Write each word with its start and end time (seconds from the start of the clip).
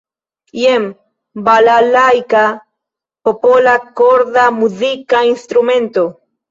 Jen 0.59 0.87
"balalajka", 1.49 2.47
popola 3.31 3.77
korda 4.03 4.51
muzika 4.61 5.27
instrumento. 5.37 6.13